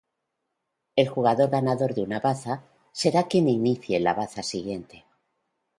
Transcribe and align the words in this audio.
El 0.95 1.09
jugador 1.09 1.51
ganador 1.51 1.93
de 1.93 2.01
una 2.01 2.19
Baza 2.19 2.63
será 2.91 3.27
quien 3.27 3.47
inicie 3.47 3.99
la 3.99 4.15
Baza 4.15 4.41
siguiente. 4.41 5.05